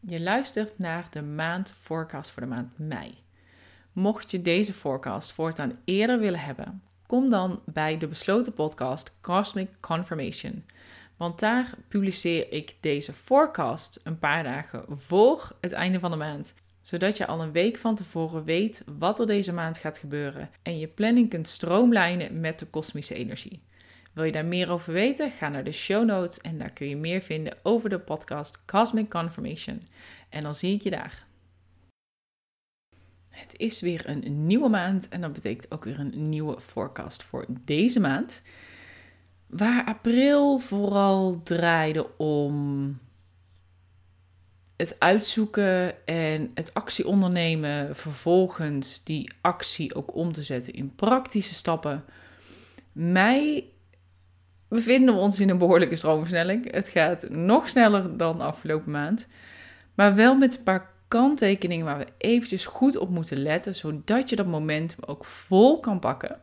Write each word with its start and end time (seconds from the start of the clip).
Je 0.00 0.20
luistert 0.20 0.78
naar 0.78 1.06
de 1.10 1.22
maand 1.22 1.72
forecast 1.80 2.30
voor 2.30 2.42
de 2.42 2.48
maand 2.48 2.78
mei. 2.78 3.14
Mocht 3.92 4.30
je 4.30 4.42
deze 4.42 4.72
forecast 4.72 5.32
voortaan 5.32 5.78
eerder 5.84 6.18
willen 6.18 6.40
hebben, 6.40 6.82
kom 7.06 7.30
dan 7.30 7.62
bij 7.64 7.98
de 7.98 8.06
besloten 8.06 8.54
podcast 8.54 9.14
Cosmic 9.20 9.68
Confirmation. 9.80 10.64
Want 11.16 11.38
daar 11.38 11.74
publiceer 11.88 12.52
ik 12.52 12.76
deze 12.80 13.12
forecast 13.12 14.00
een 14.02 14.18
paar 14.18 14.42
dagen 14.42 14.84
voor 14.88 15.56
het 15.60 15.72
einde 15.72 15.98
van 15.98 16.10
de 16.10 16.16
maand 16.16 16.54
zodat 16.88 17.16
je 17.16 17.26
al 17.26 17.42
een 17.42 17.52
week 17.52 17.78
van 17.78 17.94
tevoren 17.94 18.44
weet 18.44 18.82
wat 18.98 19.18
er 19.18 19.26
deze 19.26 19.52
maand 19.52 19.78
gaat 19.78 19.98
gebeuren 19.98 20.50
en 20.62 20.78
je 20.78 20.86
planning 20.86 21.30
kunt 21.30 21.48
stroomlijnen 21.48 22.40
met 22.40 22.58
de 22.58 22.66
kosmische 22.66 23.14
energie. 23.14 23.62
Wil 24.18 24.26
je 24.26 24.32
daar 24.32 24.44
meer 24.44 24.70
over 24.70 24.92
weten? 24.92 25.30
Ga 25.30 25.48
naar 25.48 25.64
de 25.64 25.72
show 25.72 26.04
notes 26.04 26.40
en 26.40 26.58
daar 26.58 26.72
kun 26.72 26.88
je 26.88 26.96
meer 26.96 27.20
vinden 27.20 27.56
over 27.62 27.90
de 27.90 27.98
podcast 27.98 28.64
Cosmic 28.64 29.10
Confirmation. 29.10 29.82
En 30.28 30.42
dan 30.42 30.54
zie 30.54 30.74
ik 30.74 30.82
je 30.82 30.90
daar. 30.90 31.26
Het 33.28 33.54
is 33.56 33.80
weer 33.80 34.08
een 34.08 34.46
nieuwe 34.46 34.68
maand 34.68 35.08
en 35.08 35.20
dat 35.20 35.32
betekent 35.32 35.72
ook 35.72 35.84
weer 35.84 36.00
een 36.00 36.28
nieuwe 36.28 36.60
forecast 36.60 37.22
voor 37.22 37.46
deze 37.64 38.00
maand. 38.00 38.42
Waar 39.46 39.84
april 39.84 40.58
vooral 40.58 41.42
draaide 41.42 42.16
om 42.16 42.98
het 44.76 44.96
uitzoeken 45.00 46.06
en 46.06 46.50
het 46.54 46.74
actie 46.74 47.06
ondernemen, 47.06 47.96
vervolgens 47.96 49.04
die 49.04 49.32
actie 49.40 49.94
ook 49.94 50.14
om 50.14 50.32
te 50.32 50.42
zetten 50.42 50.72
in 50.72 50.94
praktische 50.94 51.54
stappen. 51.54 52.04
Mei 52.92 53.76
bevinden 54.68 55.14
we 55.14 55.20
ons 55.20 55.40
in 55.40 55.48
een 55.48 55.58
behoorlijke 55.58 55.96
stroomversnelling. 55.96 56.72
Het 56.72 56.88
gaat 56.88 57.28
nog 57.28 57.68
sneller 57.68 58.16
dan 58.16 58.40
afgelopen 58.40 58.90
maand, 58.90 59.28
maar 59.94 60.14
wel 60.14 60.36
met 60.36 60.56
een 60.56 60.62
paar 60.62 60.90
kanttekeningen 61.08 61.86
waar 61.86 61.98
we 61.98 62.06
eventjes 62.18 62.66
goed 62.66 62.96
op 62.96 63.10
moeten 63.10 63.36
letten, 63.36 63.74
zodat 63.74 64.30
je 64.30 64.36
dat 64.36 64.46
momentum 64.46 64.98
ook 65.06 65.24
vol 65.24 65.80
kan 65.80 65.98
pakken. 65.98 66.40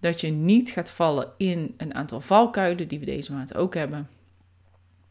Dat 0.00 0.20
je 0.20 0.30
niet 0.30 0.70
gaat 0.70 0.90
vallen 0.90 1.32
in 1.36 1.74
een 1.76 1.94
aantal 1.94 2.20
valkuilen 2.20 2.88
die 2.88 2.98
we 2.98 3.04
deze 3.04 3.32
maand 3.32 3.54
ook 3.54 3.74
hebben. 3.74 4.08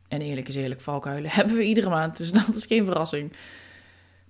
En 0.08 0.22
eerlijk 0.22 0.47
is 0.47 0.55
eerlijk, 0.55 0.81
valkuilen 0.81 1.31
hebben 1.39 1.55
we 1.55 1.64
iedere 1.64 1.89
maand, 1.89 2.17
dus 2.17 2.31
dat 2.31 2.55
is 2.55 2.66
geen 2.66 2.86
verrassing. 2.86 3.33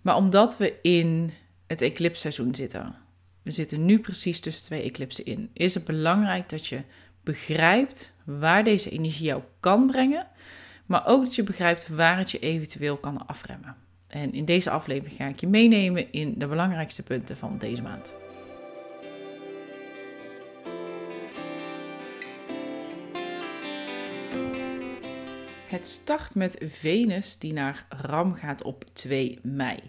Maar 0.01 0.15
omdat 0.15 0.57
we 0.57 0.79
in 0.81 1.31
het 1.67 1.81
eclipseizoen 1.81 2.55
zitten, 2.55 2.95
we 3.41 3.51
zitten 3.51 3.85
nu 3.85 3.99
precies 3.99 4.39
tussen 4.39 4.65
twee 4.65 4.83
eclipsen 4.83 5.25
in, 5.25 5.49
is 5.53 5.73
het 5.73 5.85
belangrijk 5.85 6.49
dat 6.49 6.67
je 6.67 6.81
begrijpt 7.25 8.13
waar 8.23 8.63
deze 8.63 8.89
energie 8.89 9.25
jou 9.25 9.41
kan 9.59 9.87
brengen, 9.87 10.27
maar 10.85 11.07
ook 11.07 11.23
dat 11.23 11.35
je 11.35 11.43
begrijpt 11.43 11.87
waar 11.87 12.17
het 12.17 12.31
je 12.31 12.39
eventueel 12.39 12.97
kan 12.97 13.27
afremmen. 13.27 13.75
En 14.07 14.33
in 14.33 14.45
deze 14.45 14.69
aflevering 14.69 15.17
ga 15.17 15.27
ik 15.27 15.39
je 15.39 15.47
meenemen 15.47 16.11
in 16.11 16.33
de 16.37 16.47
belangrijkste 16.47 17.03
punten 17.03 17.37
van 17.37 17.57
deze 17.57 17.81
maand. 17.81 18.15
Het 25.67 25.87
start 25.87 26.35
met 26.35 26.57
Venus 26.65 27.39
die 27.39 27.53
naar 27.53 27.85
Ram 27.89 28.33
gaat 28.33 28.63
op 28.63 28.83
2 28.93 29.39
mei. 29.41 29.79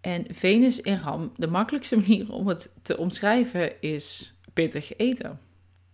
En 0.00 0.24
Venus 0.30 0.80
in 0.80 0.98
Ram, 0.98 1.32
de 1.36 1.46
makkelijkste 1.46 1.96
manier 2.00 2.32
om 2.32 2.46
het 2.46 2.72
te 2.82 2.96
omschrijven 2.98 3.80
is 3.80 4.38
pittig 4.52 4.96
eten. 4.96 5.47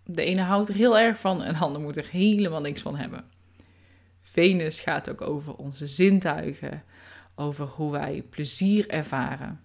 De 0.04 0.24
ene 0.24 0.42
houdt 0.42 0.68
er 0.68 0.74
heel 0.74 0.98
erg 0.98 1.18
van 1.18 1.42
en 1.42 1.52
de 1.52 1.58
ander 1.58 1.80
moet 1.80 1.96
er 1.96 2.08
helemaal 2.10 2.60
niks 2.60 2.82
van 2.82 2.96
hebben. 2.96 3.24
Venus 4.22 4.80
gaat 4.80 5.10
ook 5.10 5.20
over 5.20 5.56
onze 5.56 5.86
zintuigen, 5.86 6.82
over 7.34 7.66
hoe 7.66 7.92
wij 7.92 8.24
plezier 8.30 8.88
ervaren. 8.88 9.60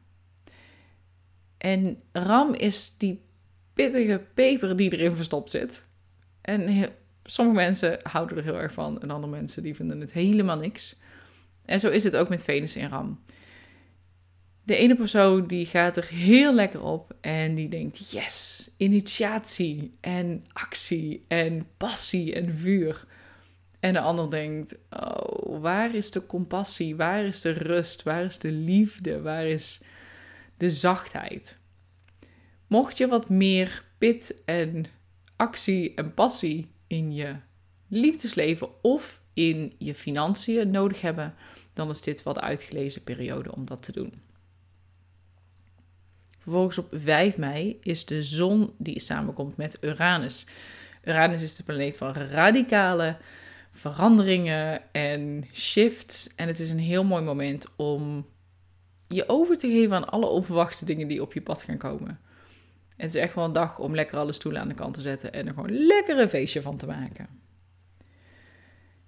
En 1.58 2.02
Ram 2.12 2.54
is 2.54 2.98
die 2.98 3.22
pittige 3.74 4.26
peper 4.34 4.76
die 4.76 4.94
erin 4.94 5.16
verstopt 5.16 5.52
zit. 5.52 5.88
En 6.42 6.90
sommige 7.24 7.58
mensen 7.58 8.00
houden 8.04 8.38
er 8.38 8.44
heel 8.44 8.60
erg 8.60 8.74
van 8.74 9.02
en 9.02 9.12
andere 9.12 9.32
mensen 9.32 9.64
die 9.64 9.76
vinden 9.76 10.00
het 10.00 10.14
helemaal 10.14 10.58
niks. 10.58 10.96
En 11.66 11.80
zo 11.80 11.90
is 11.90 12.04
het 12.04 12.16
ook 12.16 12.30
met 12.30 12.44
Venus 12.44 12.76
in 12.76 12.90
Ram. 12.90 13.20
De 14.70 14.76
ene 14.76 14.96
persoon 14.96 15.48
die 15.48 15.66
gaat 15.66 15.98
er 15.98 16.08
heel 16.08 16.54
lekker 16.54 16.84
op 16.84 17.16
en 17.22 17.56
die 17.56 17.70
denkt: 17.70 18.12
yes, 18.12 18.70
initiatie 18.78 19.98
en 20.02 20.46
actie 20.54 21.26
en 21.28 21.68
passie 21.78 22.34
en 22.34 22.56
vuur. 22.56 23.06
En 23.80 23.94
de 23.94 24.00
ander 24.00 24.30
denkt: 24.30 24.78
oh, 24.90 25.62
waar 25.62 25.96
is 25.96 26.12
de 26.12 26.26
compassie? 26.26 26.96
Waar 26.96 27.26
is 27.26 27.42
de 27.42 27.52
rust? 27.52 28.04
Waar 28.04 28.24
is 28.24 28.38
de 28.38 28.52
liefde? 28.52 29.22
Waar 29.22 29.46
is 29.46 29.82
de 30.58 30.72
zachtheid? 30.72 31.60
Mocht 32.68 32.98
je 32.98 33.08
wat 33.08 33.30
meer 33.30 33.84
pit 33.98 34.42
en 34.46 34.86
actie 35.36 35.94
en 35.94 36.14
passie 36.14 36.72
in 36.88 37.14
je 37.14 37.36
liefdesleven 37.88 38.84
of 38.84 39.22
in 39.34 39.74
je 39.78 39.96
financiën 39.96 40.72
nodig 40.72 41.02
hebben, 41.02 41.36
dan 41.74 41.90
is 41.90 42.02
dit 42.02 42.24
wel 42.24 42.34
de 42.34 42.42
uitgelezen 42.42 43.04
periode 43.04 43.56
om 43.56 43.66
dat 43.66 43.84
te 43.84 43.92
doen. 43.92 44.28
Vervolgens 46.40 46.78
op 46.78 46.88
5 46.92 47.38
mei 47.38 47.78
is 47.82 48.06
de 48.06 48.24
zon 48.24 48.74
die 48.78 49.00
samenkomt 49.00 49.58
met 49.58 49.78
Uranus. 49.82 50.46
Uranus 51.04 51.42
is 51.42 51.56
de 51.56 51.64
planeet 51.64 51.98
van 51.98 52.14
radicale 52.14 53.18
veranderingen 53.72 54.82
en 54.92 55.46
shifts. 55.54 56.30
En 56.36 56.48
het 56.48 56.60
is 56.60 56.72
een 56.72 56.80
heel 56.80 57.04
mooi 57.04 57.24
moment 57.24 57.66
om 57.76 58.26
je 59.08 59.30
over 59.30 59.58
te 59.58 59.68
geven 59.68 59.96
aan 59.96 60.10
alle 60.10 60.26
onverwachte 60.26 60.86
dingen 60.86 61.08
die 61.08 61.22
op 61.22 61.34
je 61.34 61.42
pad 61.42 61.64
gaan 61.64 61.78
komen. 61.78 62.20
Het 62.96 63.16
is 63.16 63.22
echt 63.22 63.36
wel 63.36 63.46
een 63.46 63.54
dag 63.54 63.80
om 63.80 63.96
lekker 63.96 64.18
alle 64.18 64.34
stoelen 64.34 64.62
aan 64.62 64.68
de 64.68 64.74
kant 64.74 64.94
te 64.94 65.02
zetten 65.02 65.34
en 65.34 65.48
er 65.48 65.54
gewoon 65.54 65.86
lekker 65.86 66.20
een 66.20 66.30
feestje 66.30 66.62
van 66.62 66.78
te 66.78 66.86
maken. 66.86 67.28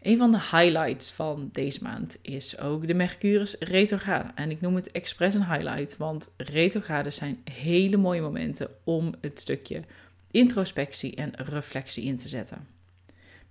Een 0.01 0.17
van 0.17 0.31
de 0.31 0.39
highlights 0.39 1.11
van 1.11 1.49
deze 1.51 1.83
maand 1.83 2.17
is 2.21 2.59
ook 2.59 2.87
de 2.87 2.93
Mercurius 2.93 3.55
retrograde. 3.59 4.31
En 4.35 4.51
ik 4.51 4.61
noem 4.61 4.75
het 4.75 4.91
expres 4.91 5.33
een 5.33 5.51
highlight, 5.51 5.97
want 5.97 6.31
retrogrades 6.37 7.15
zijn 7.15 7.41
hele 7.51 7.97
mooie 7.97 8.21
momenten 8.21 8.69
om 8.83 9.15
het 9.21 9.39
stukje 9.39 9.83
introspectie 10.31 11.15
en 11.15 11.31
reflectie 11.35 12.03
in 12.03 12.17
te 12.17 12.27
zetten. 12.27 12.67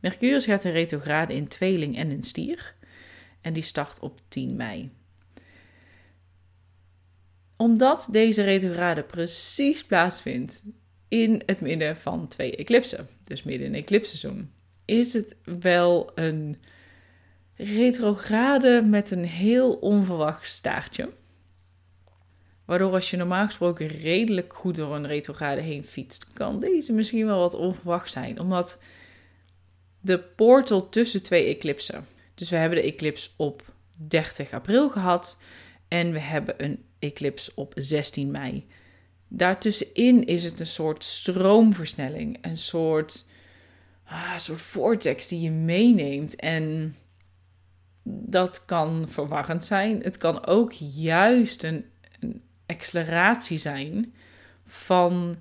Mercurius 0.01 0.45
gaat 0.45 0.65
in 0.65 0.73
retrograde 0.73 1.35
in 1.35 1.49
tweeling 1.49 1.97
en 1.97 2.11
in 2.11 2.23
stier. 2.23 2.75
En 3.41 3.53
die 3.53 3.63
start 3.63 4.01
op 4.01 4.21
10 4.29 4.57
mei 4.57 4.91
omdat 7.61 8.09
deze 8.13 8.43
retrograde 8.43 9.03
precies 9.03 9.85
plaatsvindt 9.85 10.63
in 11.09 11.43
het 11.47 11.61
midden 11.61 11.97
van 11.97 12.29
twee 12.29 12.57
eclipsen, 12.57 13.09
dus 13.25 13.43
midden 13.43 13.67
in 13.67 13.75
eclipseizoen, 13.75 14.51
is 14.91 15.13
het 15.13 15.37
wel 15.45 16.11
een 16.15 16.57
retrograde 17.55 18.83
met 18.83 19.11
een 19.11 19.25
heel 19.25 19.73
onverwacht 19.73 20.49
staartje. 20.49 21.09
Waardoor 22.65 22.93
als 22.93 23.11
je 23.11 23.17
normaal 23.17 23.47
gesproken 23.47 23.87
redelijk 23.87 24.53
goed 24.55 24.77
door 24.77 24.95
een 24.95 25.07
retrograde 25.07 25.61
heen 25.61 25.85
fietst, 25.85 26.33
kan 26.33 26.59
deze 26.59 26.93
misschien 26.93 27.27
wel 27.27 27.39
wat 27.39 27.55
onverwacht 27.55 28.11
zijn. 28.11 28.41
Omdat 28.41 28.81
de 30.01 30.19
portal 30.19 30.89
tussen 30.89 31.23
twee 31.23 31.55
eclipsen. 31.55 32.07
Dus 32.35 32.51
we 32.51 32.57
hebben 32.57 32.79
de 32.79 32.93
eclips 32.93 33.35
op 33.37 33.73
30 33.97 34.53
april 34.53 34.91
gehad. 34.91 35.39
En 35.89 36.13
we 36.13 36.19
hebben 36.19 36.65
een 36.65 36.85
eclips 36.99 37.55
op 37.55 37.73
16 37.77 38.31
mei. 38.31 38.67
Daartussenin 39.29 40.27
is 40.27 40.45
het 40.45 40.61
een 40.61 40.67
soort 40.67 41.05
stroomversnelling, 41.05 42.39
een 42.41 42.59
soort, 42.59 43.27
ah, 44.11 44.39
soort 44.39 44.63
vortex 44.63 45.29
die 45.29 45.41
je 45.41 45.51
meeneemt. 45.51 46.37
En 46.37 46.97
dat 48.03 48.65
kan 48.65 49.07
verwarrend 49.09 49.65
zijn. 49.65 50.03
Het 50.03 50.17
kan 50.17 50.47
ook 50.47 50.73
juist 50.73 51.63
een, 51.63 51.85
acceleratie 52.67 53.59
zijn 53.59 54.15
van 54.67 55.37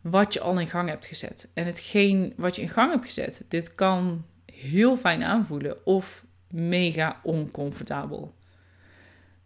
wat 0.00 0.32
je 0.32 0.40
al 0.40 0.58
in 0.58 0.66
gang 0.66 0.88
hebt 0.88 1.06
gezet. 1.06 1.50
En 1.54 1.66
hetgeen 1.66 2.32
wat 2.36 2.56
je 2.56 2.62
in 2.62 2.68
gang 2.68 2.90
hebt 2.90 3.04
gezet, 3.04 3.44
dit 3.48 3.74
kan 3.74 4.24
heel 4.52 4.96
fijn 4.96 5.24
aanvoelen 5.24 5.86
of 5.86 6.24
mega 6.48 7.20
oncomfortabel 7.22 8.34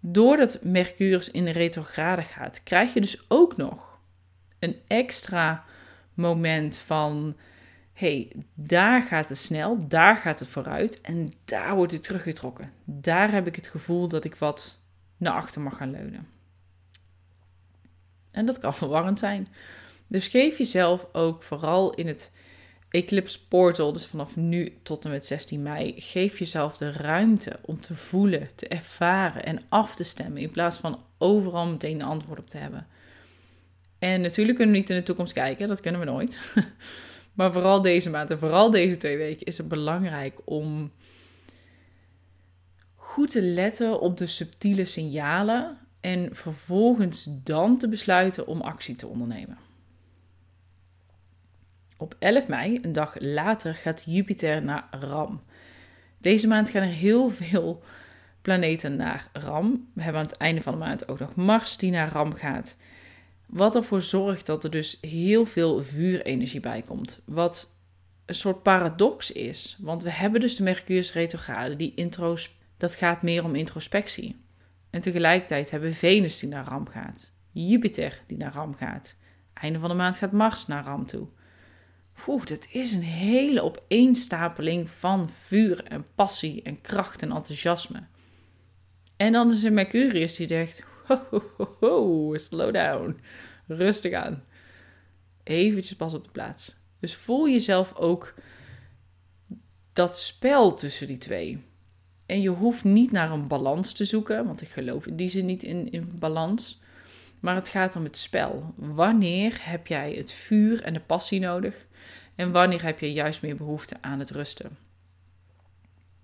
doordat 0.01 0.59
Mercurius 0.63 1.31
in 1.31 1.45
de 1.45 1.51
retrograde 1.51 2.23
gaat, 2.23 2.63
krijg 2.63 2.95
je 2.95 3.01
dus 3.01 3.25
ook 3.29 3.57
nog 3.57 3.99
een 4.59 4.77
extra 4.87 5.65
moment 6.15 6.79
van: 6.79 7.37
hey, 7.99 8.33
daar 8.55 9.03
gaat 9.03 9.29
het 9.29 9.39
snel, 9.39 9.89
daar 9.89 10.17
gaat 10.17 10.39
het 10.39 10.49
vooruit 10.49 11.01
en 11.01 11.33
daar 11.45 11.75
wordt 11.75 11.93
het 11.93 12.03
teruggetrokken. 12.03 12.73
Daar 12.85 13.33
heb 13.33 13.47
ik 13.47 13.57
het 13.57 13.69
gevoel 13.69 14.09
dat 14.09 14.25
ik 14.25 14.35
wat 14.35 14.79
naar 15.17 15.33
achter 15.33 15.61
mag 15.61 15.77
gaan 15.77 15.91
leunen. 15.91 16.29
En 18.31 18.47
dat 18.47 18.59
kan 18.59 18.75
verwarrend 18.85 19.19
zijn. 19.19 19.49
Dus 20.07 20.29
geef 20.29 20.59
jezelf 20.59 21.07
ook 21.13 21.43
vooral 21.43 21.95
in 21.95 22.07
het 22.07 22.31
Eclipse 22.91 23.47
Portal, 23.47 23.93
dus 23.93 24.07
vanaf 24.07 24.37
nu 24.37 24.79
tot 24.83 25.05
en 25.05 25.11
met 25.11 25.27
16 25.27 25.63
mei, 25.63 25.95
geef 25.97 26.39
jezelf 26.39 26.77
de 26.77 26.93
ruimte 26.93 27.59
om 27.63 27.81
te 27.81 27.95
voelen, 27.95 28.49
te 28.55 28.69
ervaren 28.69 29.45
en 29.45 29.63
af 29.69 29.95
te 29.95 30.05
stemmen. 30.05 30.43
In 30.43 30.51
plaats 30.51 30.79
van 30.79 31.03
overal 31.19 31.67
meteen 31.67 32.01
een 32.01 32.07
antwoord 32.07 32.39
op 32.39 32.49
te 32.49 32.59
hebben. 32.59 32.87
En 33.99 34.21
natuurlijk 34.21 34.57
kunnen 34.57 34.75
we 34.75 34.81
niet 34.81 34.91
in 34.91 34.97
de 34.97 35.03
toekomst 35.03 35.33
kijken, 35.33 35.69
dat 35.69 35.81
kunnen 35.81 36.01
we 36.01 36.07
nooit. 36.07 36.41
maar 37.39 37.53
vooral 37.53 37.81
deze 37.81 38.11
maand 38.11 38.31
en 38.31 38.39
vooral 38.39 38.71
deze 38.71 38.97
twee 38.97 39.17
weken 39.17 39.47
is 39.47 39.59
het 39.59 39.69
belangrijk 39.69 40.39
om 40.45 40.93
goed 42.95 43.31
te 43.31 43.43
letten 43.43 44.01
op 44.01 44.17
de 44.17 44.27
subtiele 44.27 44.85
signalen 44.85 45.79
en 46.01 46.35
vervolgens 46.35 47.29
dan 47.45 47.79
te 47.79 47.89
besluiten 47.89 48.47
om 48.47 48.61
actie 48.61 48.97
te 48.97 49.07
ondernemen. 49.07 49.59
Op 51.97 52.17
11 52.19 52.49
mei, 52.49 52.79
een 52.83 52.93
dag 52.93 53.15
later, 53.19 53.75
gaat 53.75 54.03
Jupiter 54.07 54.63
naar 54.63 54.89
Ram. 54.91 55.43
Deze 56.19 56.49
maand 56.49 56.71
gaan 56.71 56.83
er 56.83 56.89
heel 56.89 57.31
veel 57.31 57.83
planeten 58.43 58.97
naar 58.97 59.29
Ram. 59.33 59.91
We 59.95 60.03
hebben 60.03 60.21
aan 60.21 60.29
het 60.29 60.37
einde 60.37 60.61
van 60.61 60.73
de 60.73 60.79
maand 60.79 61.09
ook 61.09 61.19
nog 61.19 61.35
Mars 61.35 61.77
die 61.77 61.91
naar 61.91 62.13
Ram 62.13 62.35
gaat. 62.35 62.77
Wat 63.49 63.75
ervoor 63.75 64.03
zorgt 64.03 64.47
dat 64.47 64.65
er 64.65 64.71
dus 64.71 64.99
heel 65.01 65.45
veel 65.45 65.83
vuurenergie 65.83 66.61
bij 66.61 66.83
komt. 66.83 67.21
Wat 67.25 67.77
een 68.27 68.35
soort 68.35 68.63
paradox 68.63 69.33
is. 69.33 69.77
Want 69.81 70.03
we 70.03 70.11
hebben 70.11 70.41
dus 70.41 70.57
de 70.57 70.63
Mercurius 70.63 71.13
retrograde, 71.13 71.77
die 71.77 71.95
intros, 71.95 72.57
dat 72.77 72.95
gaat 72.95 73.23
meer 73.23 73.45
om 73.45 73.55
introspectie. 73.55 74.37
En 74.91 75.01
tegelijkertijd 75.01 75.71
hebben 75.71 75.89
we 75.89 75.95
Venus 75.95 76.39
die 76.39 76.49
naar 76.49 76.65
Ram 76.65 76.89
gaat. 76.89 77.33
Jupiter 77.53 78.23
die 78.27 78.37
naar 78.37 78.53
Ram 78.53 78.75
gaat. 78.75 79.17
Einde 79.53 79.79
van 79.79 79.89
de 79.89 79.95
maand 79.95 80.17
gaat 80.17 80.33
Mars 80.33 80.67
naar 80.67 80.85
Ram 80.85 81.07
toe. 81.07 81.27
Oeh, 82.27 82.45
dat 82.45 82.67
is 82.71 82.93
een 82.93 83.03
hele 83.03 83.63
opeenstapeling 83.63 84.91
van 84.91 85.31
vuur 85.31 85.85
en 85.85 86.07
passie 86.15 86.63
en 86.63 86.81
kracht 86.81 87.23
en 87.23 87.33
enthousiasme. 87.33 88.03
En 89.17 89.33
dan 89.33 89.53
is 89.53 89.65
er 89.65 89.73
Mercurius 89.73 90.37
die 90.37 90.49
zegt, 90.49 90.85
ho, 91.81 92.33
slow 92.37 92.73
down, 92.73 93.21
rustig 93.67 94.13
aan. 94.13 94.43
Eventjes 95.43 95.97
pas 95.97 96.15
op 96.15 96.25
de 96.25 96.31
plaats. 96.31 96.77
Dus 97.01 97.15
voel 97.15 97.49
jezelf 97.49 97.95
ook 97.95 98.35
dat 99.93 100.19
spel 100.19 100.75
tussen 100.75 101.07
die 101.07 101.19
twee. 101.19 101.65
En 102.27 102.41
je 102.41 102.49
hoeft 102.49 102.85
niet 102.85 103.11
naar 103.11 103.31
een 103.31 103.49
balans 103.49 103.93
te 103.93 104.05
zoeken, 104.05 104.45
want 104.47 104.61
ik 104.61 104.69
geloof 104.69 105.07
in 105.07 105.17
die 105.17 105.29
zin 105.29 105.47
niet 105.47 105.63
in, 105.63 105.91
in 105.91 106.13
balans. 106.19 106.81
Maar 107.41 107.55
het 107.55 107.69
gaat 107.69 107.97
om 107.97 108.05
het 108.05 108.17
spel. 108.17 108.75
Wanneer 108.77 109.59
heb 109.61 109.87
jij 109.87 110.13
het 110.13 110.33
vuur 110.33 110.83
en 110.83 110.93
de 110.93 111.01
passie 111.01 111.41
nodig? 111.41 111.87
En 112.35 112.53
wanneer 112.53 112.83
heb 112.83 113.01
je 113.01 113.13
juist 113.13 113.43
meer 113.43 113.57
behoefte 113.57 113.97
aan 114.01 114.19
het 114.19 114.31
rusten? 114.31 114.79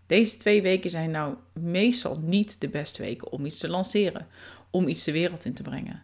Deze 0.06 0.36
twee 0.36 0.62
weken 0.62 0.90
zijn 0.90 1.10
nou 1.10 1.34
meestal 1.52 2.18
niet 2.18 2.60
de 2.60 2.68
beste 2.68 3.02
weken 3.02 3.32
om 3.32 3.46
iets 3.46 3.58
te 3.58 3.68
lanceren, 3.68 4.26
om 4.74 4.88
iets 4.88 5.04
de 5.04 5.12
wereld 5.12 5.44
in 5.44 5.54
te 5.54 5.62
brengen. 5.62 6.02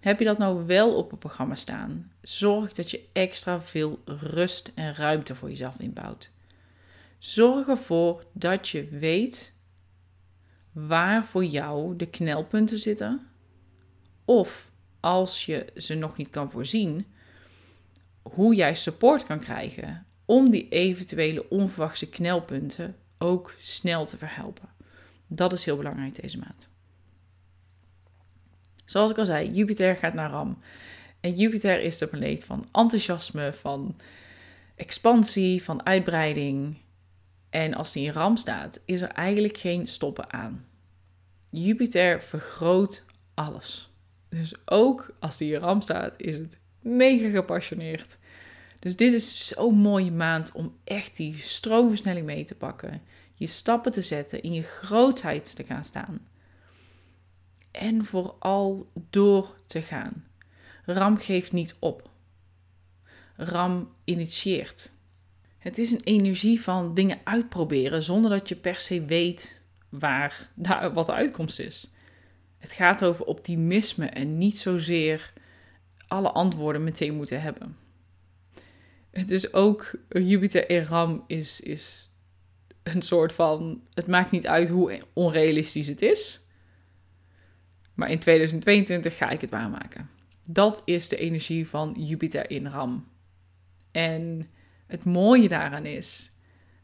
Heb 0.00 0.18
je 0.18 0.24
dat 0.24 0.38
nou 0.38 0.66
wel 0.66 0.96
op 0.96 1.10
het 1.10 1.18
programma 1.18 1.54
staan? 1.54 2.12
Zorg 2.20 2.72
dat 2.72 2.90
je 2.90 3.08
extra 3.12 3.60
veel 3.60 4.02
rust 4.04 4.72
en 4.74 4.94
ruimte 4.94 5.34
voor 5.34 5.48
jezelf 5.48 5.78
inbouwt. 5.78 6.30
Zorg 7.18 7.68
ervoor 7.68 8.24
dat 8.32 8.68
je 8.68 8.88
weet 8.88 9.54
waar 10.72 11.26
voor 11.26 11.44
jou 11.44 11.96
de 11.96 12.06
knelpunten 12.06 12.78
zitten. 12.78 13.26
Of 14.24 14.70
als 15.00 15.46
je 15.46 15.66
ze 15.76 15.94
nog 15.94 16.16
niet 16.16 16.30
kan 16.30 16.50
voorzien, 16.50 17.06
hoe 18.22 18.54
jij 18.54 18.74
support 18.74 19.26
kan 19.26 19.38
krijgen 19.40 20.06
om 20.24 20.50
die 20.50 20.68
eventuele 20.68 21.48
onverwachte 21.48 22.08
knelpunten 22.08 22.96
ook 23.18 23.54
snel 23.60 24.06
te 24.06 24.16
verhelpen. 24.16 24.68
Dat 25.26 25.52
is 25.52 25.64
heel 25.64 25.76
belangrijk 25.76 26.20
deze 26.22 26.38
maand. 26.38 26.70
Zoals 28.92 29.10
ik 29.10 29.18
al 29.18 29.26
zei, 29.26 29.50
Jupiter 29.50 29.96
gaat 29.96 30.14
naar 30.14 30.30
Ram. 30.30 30.56
En 31.20 31.34
Jupiter 31.34 31.80
is 31.80 31.98
de 31.98 32.06
planeet 32.06 32.44
van 32.44 32.64
enthousiasme, 32.72 33.52
van 33.52 33.96
expansie, 34.74 35.62
van 35.62 35.86
uitbreiding. 35.86 36.76
En 37.50 37.74
als 37.74 37.92
die 37.92 38.04
in 38.04 38.12
Ram 38.12 38.36
staat, 38.36 38.80
is 38.84 39.00
er 39.00 39.08
eigenlijk 39.08 39.56
geen 39.56 39.86
stoppen 39.86 40.32
aan. 40.32 40.66
Jupiter 41.50 42.22
vergroot 42.22 43.04
alles. 43.34 43.92
Dus 44.28 44.54
ook 44.64 45.16
als 45.20 45.36
die 45.36 45.54
in 45.54 45.60
Ram 45.60 45.80
staat, 45.80 46.14
is 46.16 46.36
het 46.36 46.58
mega 46.80 47.28
gepassioneerd. 47.28 48.18
Dus 48.78 48.96
dit 48.96 49.12
is 49.12 49.46
zo'n 49.46 49.74
mooie 49.74 50.12
maand 50.12 50.52
om 50.52 50.76
echt 50.84 51.16
die 51.16 51.36
stroomversnelling 51.36 52.26
mee 52.26 52.44
te 52.44 52.54
pakken. 52.54 53.02
Je 53.34 53.46
stappen 53.46 53.92
te 53.92 54.02
zetten, 54.02 54.42
in 54.42 54.52
je 54.52 54.62
grootheid 54.62 55.56
te 55.56 55.64
gaan 55.64 55.84
staan. 55.84 56.26
En 57.72 58.04
vooral 58.04 58.90
door 59.10 59.54
te 59.66 59.82
gaan. 59.82 60.24
Ram 60.84 61.16
geeft 61.16 61.52
niet 61.52 61.76
op. 61.78 62.10
Ram 63.36 63.94
initieert. 64.04 64.92
Het 65.58 65.78
is 65.78 65.92
een 65.92 66.02
energie 66.04 66.60
van 66.60 66.94
dingen 66.94 67.18
uitproberen 67.24 68.02
zonder 68.02 68.30
dat 68.30 68.48
je 68.48 68.56
per 68.56 68.80
se 68.80 69.04
weet 69.04 69.62
waar, 69.88 70.50
wat 70.94 71.06
de 71.06 71.12
uitkomst 71.12 71.58
is. 71.58 71.90
Het 72.58 72.72
gaat 72.72 73.04
over 73.04 73.24
optimisme 73.24 74.06
en 74.06 74.38
niet 74.38 74.58
zozeer 74.58 75.32
alle 76.06 76.30
antwoorden 76.30 76.84
meteen 76.84 77.14
moeten 77.14 77.42
hebben. 77.42 77.76
Het 79.10 79.30
is 79.30 79.52
ook, 79.52 79.90
Jupiter 80.08 80.70
in 80.70 80.84
Ram 80.84 81.24
is, 81.26 81.60
is 81.60 82.10
een 82.82 83.02
soort 83.02 83.32
van, 83.32 83.82
het 83.94 84.06
maakt 84.06 84.30
niet 84.30 84.46
uit 84.46 84.68
hoe 84.68 85.00
onrealistisch 85.12 85.86
het 85.86 86.02
is. 86.02 86.41
Maar 87.94 88.10
in 88.10 88.18
2022 88.18 89.16
ga 89.16 89.30
ik 89.30 89.40
het 89.40 89.50
waarmaken. 89.50 90.10
Dat 90.46 90.82
is 90.84 91.08
de 91.08 91.16
energie 91.16 91.68
van 91.68 91.96
Jupiter 91.98 92.50
in 92.50 92.66
Ram. 92.68 93.08
En 93.90 94.50
het 94.86 95.04
mooie 95.04 95.48
daaraan 95.48 95.86
is 95.86 96.32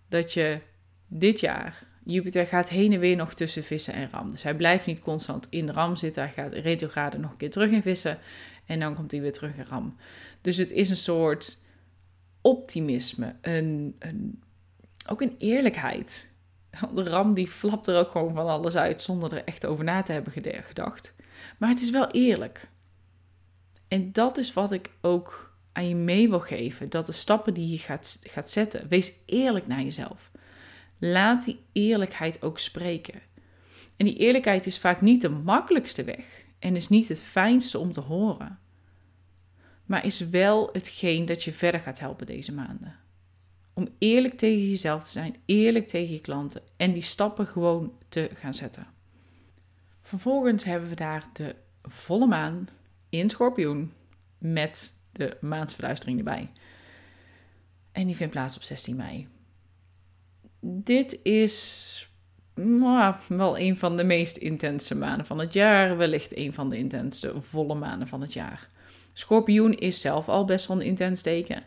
dat 0.09 0.33
je 0.33 0.61
dit 1.07 1.41
jaar, 1.41 1.87
Jupiter 2.05 2.47
gaat 2.47 2.69
heen 2.69 2.93
en 2.93 3.01
weer 3.01 3.17
nog 3.17 3.35
tussen 3.35 3.65
vissen 3.65 3.95
en 3.95 4.11
ram. 4.11 4.31
Dus 4.31 4.43
hij 4.43 4.55
blijft 4.55 4.87
niet 4.87 5.01
constant 5.01 5.47
in 5.51 5.71
ram 5.71 5.97
zitten. 5.97 6.23
Hij 6.23 6.33
gaat 6.33 6.53
retrograde 6.53 7.19
nog 7.19 7.31
een 7.31 7.37
keer 7.37 7.51
terug 7.51 7.71
in 7.71 7.83
vissen. 7.83 8.19
En 8.67 8.81
dan 8.81 8.95
komt 8.95 9.11
hij 9.11 9.21
weer 9.21 9.33
terug 9.33 9.57
in 9.57 9.65
ram. 9.69 9.97
Dus 10.41 10.57
het 10.57 10.71
is 10.71 10.91
een 10.91 10.97
soort 10.97 11.59
optimisme, 12.41 13.35
een, 13.41 13.97
een, 13.99 14.43
ook 15.07 15.21
een 15.21 15.35
eerlijkheid. 15.39 16.33
De 16.95 17.03
ram 17.03 17.35
die 17.35 17.49
flapt 17.49 17.87
er 17.87 17.99
ook 17.99 18.11
gewoon 18.11 18.35
van 18.35 18.47
alles 18.47 18.77
uit 18.77 19.03
zonder 19.03 19.33
er 19.33 19.45
echt 19.45 19.67
over 19.67 19.85
na 19.85 20.03
te 20.03 20.13
hebben 20.13 20.33
gedacht. 20.65 21.15
Maar 21.59 21.69
het 21.69 21.81
is 21.81 21.91
wel 21.91 22.11
eerlijk. 22.11 22.69
En 23.89 24.13
dat 24.13 24.37
is 24.39 24.53
wat 24.53 24.73
ik 24.73 24.91
ook 25.01 25.57
aan 25.73 25.89
je 25.89 25.95
mee 25.95 26.29
wil 26.29 26.41
geven. 26.41 26.91
Dat 26.91 27.07
de 27.07 27.13
stappen 27.13 27.55
die 27.55 27.71
je 27.71 27.79
gaat, 27.79 28.19
gaat 28.23 28.51
zetten, 28.51 28.89
wees 28.89 29.15
eerlijk 29.27 29.67
naar 29.67 29.83
jezelf. 29.83 30.31
Laat 30.99 31.45
die 31.45 31.61
eerlijkheid 31.73 32.43
ook 32.43 32.59
spreken. 32.59 33.21
En 33.97 34.07
die 34.07 34.17
eerlijkheid 34.17 34.67
is 34.67 34.79
vaak 34.79 35.01
niet 35.01 35.21
de 35.21 35.29
makkelijkste 35.29 36.05
weg 36.05 36.45
en 36.59 36.77
is 36.77 36.89
niet 36.89 37.09
het 37.09 37.21
fijnste 37.21 37.79
om 37.79 37.93
te 37.93 38.01
horen 38.01 38.59
maar 39.89 40.05
is 40.05 40.21
wel 40.21 40.69
hetgeen 40.73 41.27
dat 41.27 41.45
je 41.45 41.53
verder 41.53 41.81
gaat 41.81 41.99
helpen 41.99 42.27
deze 42.27 42.55
maanden. 42.55 42.97
Om 43.79 43.89
eerlijk 43.99 44.39
tegen 44.39 44.69
jezelf 44.69 45.05
te 45.05 45.11
zijn, 45.11 45.37
eerlijk 45.45 45.89
tegen 45.89 46.15
je 46.15 46.21
klanten 46.21 46.63
en 46.77 46.93
die 46.93 47.03
stappen 47.03 47.47
gewoon 47.47 47.93
te 48.09 48.31
gaan 48.35 48.55
zetten. 48.55 48.87
Vervolgens 50.03 50.65
hebben 50.65 50.89
we 50.89 50.95
daar 50.95 51.25
de 51.33 51.55
volle 51.83 52.27
maan 52.27 52.69
in 53.09 53.31
Schorpioen 53.31 53.93
met 54.39 54.95
de 55.13 55.37
maansverduistering 55.41 56.19
erbij. 56.19 56.51
En 57.93 58.07
die 58.07 58.17
vindt 58.17 58.33
plaats 58.33 58.57
op 58.57 58.63
16 58.63 58.97
mei. 58.97 59.29
Dit 60.61 61.23
is 61.23 62.09
nou, 62.55 63.15
wel 63.29 63.59
een 63.59 63.77
van 63.77 63.97
de 63.97 64.05
meest 64.05 64.37
intense 64.37 64.95
maanden 64.95 65.27
van 65.27 65.39
het 65.39 65.53
jaar, 65.53 65.97
wellicht 65.97 66.37
een 66.37 66.53
van 66.53 66.71
de 66.71 66.77
intenste 66.77 67.41
volle 67.41 67.75
maanden 67.75 68.09
van 68.09 68.21
het 68.21 68.33
jaar. 68.33 68.67
Schorpioen 69.13 69.75
is 69.75 70.01
zelf 70.01 70.29
al 70.29 70.45
best 70.45 70.67
wel 70.67 70.77
een 70.77 70.87
intens 70.87 71.23
teken. 71.23 71.63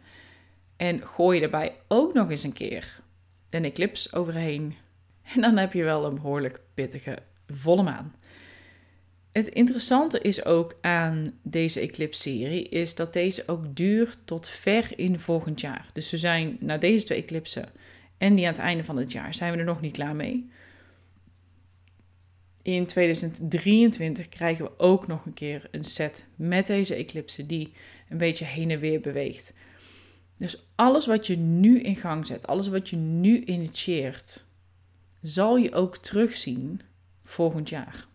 En 0.82 1.08
gooi 1.08 1.38
je 1.38 1.44
erbij 1.44 1.76
ook 1.88 2.14
nog 2.14 2.30
eens 2.30 2.44
een 2.44 2.54
keer 2.54 3.00
een 3.50 3.66
eclipse 3.66 4.16
overheen. 4.16 4.76
En 5.36 5.42
dan 5.42 5.58
heb 5.58 5.74
je 5.74 5.84
wel 5.84 6.06
een 6.06 6.16
behoorlijk 6.16 6.60
pittige 6.74 7.18
volle 7.48 7.84
maan. 7.84 8.16
Het 9.32 9.48
interessante 9.48 10.22
is 10.22 10.46
ook 10.46 10.78
aan 10.82 11.40
deze 11.44 11.80
eclipse-serie 11.80 12.70
is 12.70 12.96
dat 12.96 13.14
deze 13.14 13.44
ook 13.48 13.76
duurt 13.76 14.18
tot 14.26 14.48
ver 14.48 14.92
in 14.96 15.20
volgend 15.20 15.62
jaar. 15.62 15.90
Dus 15.94 16.12
we 16.12 16.18
zijn 16.18 16.58
na 16.60 16.78
deze 16.78 17.06
twee 17.06 17.22
eclipsen 17.22 17.70
en 18.18 18.36
die 18.36 18.46
aan 18.46 18.54
het 18.54 18.62
einde 18.62 18.84
van 18.84 18.98
het 18.98 19.12
jaar 19.12 19.34
zijn 19.34 19.52
we 19.52 19.58
er 19.58 19.66
nog 19.66 19.82
niet 19.82 19.94
klaar 19.94 20.16
mee 20.16 20.50
in 22.62 22.86
2023 22.86 24.30
krijgen 24.30 24.66
we 24.66 24.72
ook 24.78 25.08
nog 25.08 25.26
een 25.26 25.34
keer 25.34 25.68
een 25.72 25.86
set 25.86 26.28
met 26.36 26.68
deze 26.68 26.96
eclipse 26.96 27.46
die 27.46 27.72
een 28.10 28.18
beetje 28.18 28.46
heen 28.46 28.72
en 28.72 28.80
weer 28.80 29.00
beweegt. 29.00 29.54
Dus 30.42 30.58
alles 30.76 31.06
wat 31.06 31.28
je 31.28 31.38
nu 31.38 31.80
in 31.82 31.96
gang 31.96 32.28
zet, 32.28 32.48
alles 32.48 32.68
wat 32.68 32.90
je 32.90 32.96
nu 32.96 33.44
initieert, 33.44 34.46
zal 35.22 35.58
je 35.58 35.74
ook 35.74 35.98
terugzien 35.98 36.82
volgend 37.24 37.70
jaar. 37.70 38.08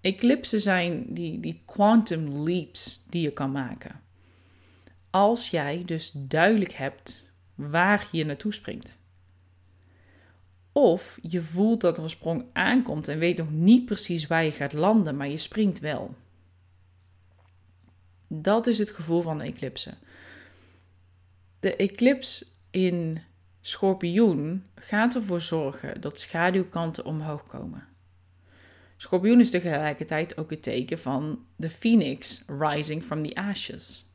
Eclipsen 0.00 0.60
zijn 0.60 1.14
die, 1.14 1.40
die 1.40 1.62
quantum 1.64 2.42
leaps 2.42 3.04
die 3.10 3.22
je 3.22 3.32
kan 3.32 3.52
maken. 3.52 4.00
Als 5.10 5.50
jij 5.50 5.82
dus 5.86 6.12
duidelijk 6.14 6.72
hebt 6.72 7.30
waar 7.54 8.08
je 8.12 8.24
naartoe 8.24 8.52
springt. 8.52 8.98
Of 10.72 11.18
je 11.22 11.42
voelt 11.42 11.80
dat 11.80 11.96
er 11.96 12.02
een 12.02 12.10
sprong 12.10 12.44
aankomt 12.52 13.08
en 13.08 13.18
weet 13.18 13.38
nog 13.38 13.50
niet 13.50 13.84
precies 13.84 14.26
waar 14.26 14.44
je 14.44 14.52
gaat 14.52 14.72
landen, 14.72 15.16
maar 15.16 15.28
je 15.28 15.38
springt 15.38 15.78
wel. 15.78 16.14
Dat 18.28 18.66
is 18.66 18.78
het 18.78 18.90
gevoel 18.90 19.22
van 19.22 19.38
de 19.38 19.44
eclipse. 19.44 19.94
De 21.62 21.76
eclips 21.76 22.44
in 22.70 23.22
schorpioen 23.60 24.66
gaat 24.74 25.14
ervoor 25.14 25.40
zorgen 25.40 26.00
dat 26.00 26.20
schaduwkanten 26.20 27.04
omhoog 27.04 27.42
komen. 27.42 27.88
Schorpioen 28.96 29.40
is 29.40 29.50
tegelijkertijd 29.50 30.36
ook 30.38 30.50
het 30.50 30.62
teken 30.62 30.98
van 30.98 31.46
de 31.56 31.70
phoenix 31.70 32.42
rising 32.46 33.02
from 33.02 33.22
the 33.22 33.34
ashes. 33.34 34.06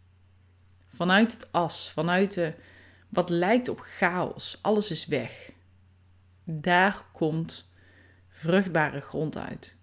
Vanuit 0.88 1.32
het 1.32 1.52
as, 1.52 1.92
vanuit 1.92 2.54
wat 3.10 3.30
lijkt 3.30 3.70
op 3.70 3.80
chaos, 3.80 4.60
alles 4.62 4.92
is 4.92 5.06
weg. 5.06 5.52
Daar 6.44 7.06
komt 7.14 7.72
vruchtbare 8.30 9.02
grond 9.02 9.38
uit. 9.38 9.78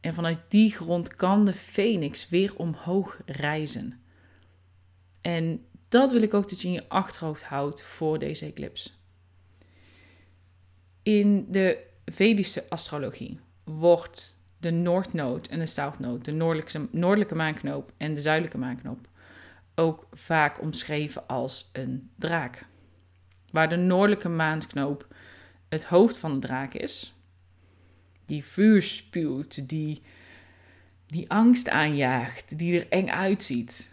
En 0.00 0.14
vanuit 0.14 0.40
die 0.48 0.72
grond 0.72 1.16
kan 1.16 1.44
de 1.44 1.54
phoenix 1.54 2.28
weer 2.28 2.56
omhoog 2.56 3.20
reizen. 3.26 4.00
En 5.20 5.62
dat 5.88 6.10
wil 6.10 6.22
ik 6.22 6.34
ook 6.34 6.48
dat 6.48 6.60
je 6.60 6.68
in 6.68 6.74
je 6.74 6.88
achterhoofd 6.88 7.42
houdt 7.42 7.82
voor 7.82 8.18
deze 8.18 8.46
eclipse. 8.46 8.90
In 11.02 11.46
de 11.50 11.86
Vedische 12.04 12.64
astrologie 12.68 13.40
wordt 13.64 14.38
de 14.58 14.70
Node 14.70 15.48
en 15.48 15.58
de 15.58 15.92
Node, 15.98 16.22
de 16.22 16.32
noordelijke, 16.32 16.88
noordelijke 16.90 17.34
maanknoop 17.34 17.92
en 17.96 18.14
de 18.14 18.20
zuidelijke 18.20 18.58
maanknoop, 18.58 19.08
ook 19.74 20.06
vaak 20.12 20.60
omschreven 20.60 21.26
als 21.26 21.70
een 21.72 22.10
draak. 22.16 22.66
Waar 23.50 23.68
de 23.68 23.76
noordelijke 23.76 24.28
maanknoop 24.28 25.06
het 25.68 25.84
hoofd 25.84 26.18
van 26.18 26.32
de 26.34 26.46
draak 26.46 26.74
is, 26.74 27.14
die 28.24 28.44
vuur 28.44 28.82
spuwt, 28.82 29.68
die, 29.68 30.02
die 31.06 31.30
angst 31.30 31.68
aanjaagt, 31.68 32.58
die 32.58 32.80
er 32.80 32.88
eng 32.88 33.08
uitziet. 33.08 33.92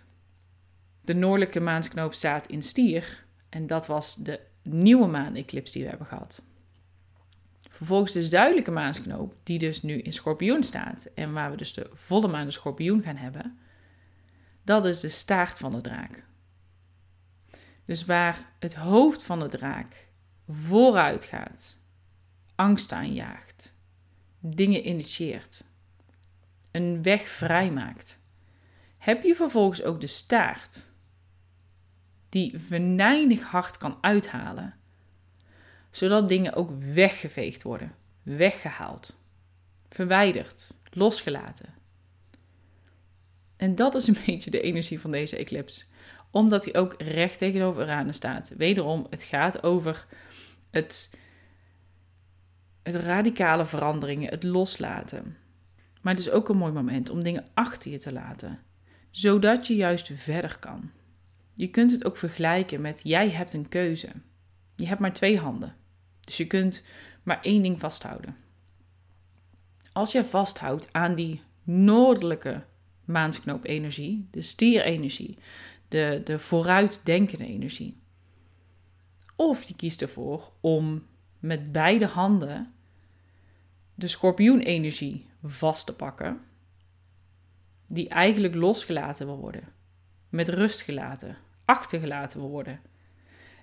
De 1.06 1.14
noordelijke 1.14 1.60
maansknoop 1.60 2.14
staat 2.14 2.48
in 2.48 2.62
stier 2.62 3.26
en 3.50 3.68
dat 3.68 3.88
was 3.88 4.16
de 4.16 4.40
nieuwe 4.62 5.08
maan-eclips 5.08 5.72
die 5.72 5.84
we 5.84 5.90
hebben 5.90 6.08
gehad. 6.08 6.44
Vervolgens 7.70 8.14
de 8.14 8.24
zuidelijke 8.24 8.72
maansknoop, 8.72 9.36
die 9.44 9.60
dus 9.60 9.82
nu 9.82 10.02
in 10.02 10.14
schorpioen 10.14 10.64
staat 10.64 11.06
en 11.16 11.34
waar 11.34 11.52
we 11.52 11.58
dus 11.58 11.74
de 11.74 11.90
volle 11.94 12.28
maan 12.28 12.46
de 12.46 12.52
schorpioen 12.52 13.04
gaan 13.04 13.16
hebben, 13.16 13.58
dat 14.64 14.86
is 14.86 15.00
de 15.00 15.10
staart 15.10 15.58
van 15.58 15.72
de 15.72 15.82
draak. 15.82 16.24
Dus 17.84 18.06
waar 18.06 18.52
het 18.60 18.76
hoofd 18.76 19.24
van 19.24 19.40
de 19.40 19.48
draak 19.48 20.08
vooruit 20.50 21.24
gaat, 21.24 21.80
angst 22.56 22.92
aanjaagt, 22.92 23.76
dingen 24.40 24.88
initieert, 24.88 25.64
een 26.72 27.02
weg 27.04 27.28
vrijmaakt, 27.28 28.20
heb 28.98 29.24
je 29.24 29.36
vervolgens 29.36 29.84
ook 29.84 30.02
de 30.02 30.08
staart 30.08 30.94
die 32.36 32.60
venijnig 32.60 33.44
hard 33.44 33.78
kan 33.78 33.98
uithalen 34.02 34.74
zodat 35.90 36.30
dingen 36.30 36.54
ook 36.54 36.72
weggeveegd 36.94 37.64
worden, 37.64 37.96
weggehaald, 38.24 39.18
verwijderd, 39.90 40.78
losgelaten. 40.92 41.74
En 43.56 43.76
dat 43.76 43.96
is 43.96 44.08
een 44.08 44.18
beetje 44.26 44.52
de 44.52 44.62
energie 44.62 45.00
van 45.00 45.12
deze 45.12 45.38
eclipse, 45.38 45.86
omdat 46.32 46.66
hij 46.66 46.76
ook 46.76 46.96
recht 46.98 47.38
tegenover 47.38 47.84
Uranus 47.84 48.16
staat. 48.16 48.54
Wederom, 48.58 49.08
het 49.10 49.24
gaat 49.24 49.64
over 49.64 50.08
het, 50.72 51.10
het 52.84 52.96
radicale 52.96 53.66
veranderingen, 53.66 54.30
het 54.30 54.44
loslaten. 54.44 55.38
Maar 56.02 56.14
het 56.14 56.26
is 56.26 56.32
ook 56.32 56.50
een 56.50 56.58
mooi 56.58 56.74
moment 56.74 57.10
om 57.10 57.24
dingen 57.24 57.46
achter 57.54 57.92
je 57.92 58.00
te 58.00 58.12
laten, 58.12 58.60
zodat 59.12 59.68
je 59.68 59.76
juist 59.76 60.12
verder 60.16 60.58
kan. 60.60 60.92
Je 61.56 61.68
kunt 61.68 61.92
het 61.92 62.06
ook 62.06 62.18
vergelijken 62.18 62.82
met 62.82 63.02
jij 63.04 63.30
hebt 63.30 63.54
een 63.54 63.70
keuze. 63.70 64.10
Je 64.76 64.88
hebt 64.88 65.00
maar 65.00 65.14
twee 65.14 65.40
handen. 65.40 65.76
Dus 66.20 66.38
je 66.38 66.48
kunt 66.48 66.84
maar 67.24 67.42
één 67.42 67.62
ding 67.62 67.80
vasthouden. 67.80 68.38
Als 69.92 70.12
je 70.12 70.26
vasthoudt 70.26 70.94
aan 70.94 71.16
die 71.16 71.42
noordelijke 71.64 72.64
maansknoop-energie, 73.06 74.28
de 74.32 74.42
stierenergie, 74.42 75.38
de, 75.88 76.22
de 76.24 76.40
vooruitdenkende 76.40 77.46
energie. 77.46 77.98
Of 79.36 79.64
je 79.64 79.76
kiest 79.76 80.02
ervoor 80.02 80.52
om 80.60 81.06
met 81.40 81.72
beide 81.72 82.06
handen 82.06 82.74
de 83.96 84.08
schorpioenenergie 84.08 85.30
vast 85.44 85.86
te 85.86 85.96
pakken, 85.96 86.42
die 87.88 88.10
eigenlijk 88.10 88.56
losgelaten 88.56 89.26
wil 89.26 89.38
worden, 89.38 89.74
met 90.30 90.50
rust 90.50 90.82
gelaten, 90.82 91.38
achtergelaten 91.66 92.40
worden. 92.40 92.80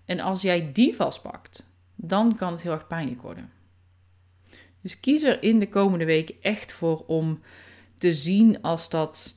En 0.04 0.21
als 0.21 0.42
jij 0.42 0.73
die 0.73 0.97
vastpakt, 0.97 1.71
dan 1.94 2.37
kan 2.37 2.52
het 2.52 2.62
heel 2.62 2.73
erg 2.73 2.87
pijnlijk 2.87 3.23
worden. 3.23 3.50
Dus 4.80 5.00
kies 5.00 5.23
er 5.23 5.42
in 5.42 5.59
de 5.59 5.68
komende 5.68 6.04
weken 6.04 6.35
echt 6.40 6.73
voor 6.73 7.04
om 7.06 7.40
te 7.99 8.14
zien 8.14 8.62
als 8.62 8.90
dat 8.90 9.37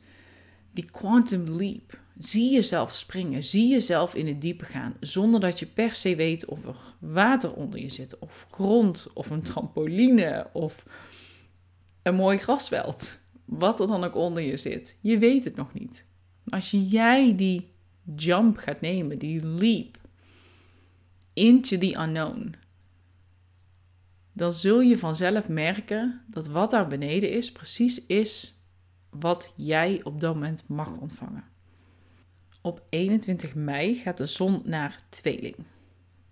die 0.72 0.86
quantum 0.92 1.56
leap. 1.56 2.00
Zie 2.20 2.52
jezelf 2.52 2.94
springen, 2.94 3.44
zie 3.44 3.68
jezelf 3.68 4.16
in 4.16 4.28
het 4.28 4.42
diepe 4.42 4.66
gaan, 4.66 4.96
zonder 5.00 5.40
dat 5.40 5.60
je 5.60 5.66
per 5.66 5.96
se 5.96 6.16
weet 6.16 6.46
of 6.46 6.66
er 6.66 6.96
water 7.00 7.54
onder 7.54 7.80
je 7.80 7.90
zit, 7.90 8.20
of 8.20 8.48
grond, 8.52 9.08
of 9.14 9.30
een 9.30 9.42
trampoline, 9.42 10.48
of 10.54 10.86
een 12.02 12.16
mooi 12.16 12.38
grasveld. 12.38 13.18
Wat 13.46 13.80
er 13.80 13.88
dan 13.88 14.04
ook 14.04 14.16
onder 14.16 14.44
je 14.44 14.58
zit. 14.58 14.98
Je 15.02 15.18
weet 15.18 15.44
het 15.44 15.56
nog 15.56 15.74
niet. 15.74 16.06
Als 16.50 16.72
jij 16.72 17.36
die 17.36 17.75
jump 18.16 18.58
gaat 18.58 18.82
nemen, 18.82 19.20
die 19.20 19.46
leap, 19.46 19.98
into 21.34 21.78
the 21.78 21.96
unknown, 21.98 22.56
dan 24.34 24.54
zul 24.54 24.82
je 24.82 24.98
vanzelf 24.98 25.50
merken 25.50 26.22
dat 26.28 26.48
wat 26.48 26.72
daar 26.72 26.88
beneden 26.88 27.32
is, 27.32 27.52
precies 27.52 28.06
is 28.06 28.60
wat 29.10 29.54
jij 29.56 30.02
op 30.04 30.20
dat 30.20 30.34
moment 30.34 30.64
mag 30.68 30.98
ontvangen. 30.98 31.44
Op 32.62 32.82
21 32.90 33.56
mei 33.56 33.96
gaat 33.96 34.18
de 34.18 34.26
zon 34.26 34.62
naar 34.64 35.00
tweeling. 35.10 35.56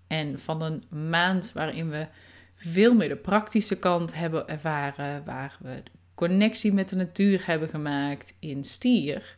En 0.08 0.40
van 0.40 0.62
een 0.62 1.10
maand 1.10 1.52
waarin 1.52 1.90
we 1.90 2.08
veel 2.56 2.94
meer 2.94 3.10
de 3.10 3.16
praktische 3.16 3.80
kant 3.80 4.14
hebben 4.14 4.48
ervaren, 4.48 5.26
waar 5.26 5.58
we 5.62 5.82
de 5.84 5.92
connectie 6.16 6.74
met 6.74 6.90
de 6.90 6.96
natuur 6.96 7.46
hebben 7.46 7.70
gemaakt 7.70 8.36
in 8.40 8.64
stier, 8.64 9.38